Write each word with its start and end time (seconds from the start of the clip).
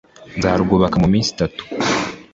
«Nzarwubaka 0.37 0.95
mu 1.01 1.07
minsi 1.13 1.29
itatu.» 1.35 1.61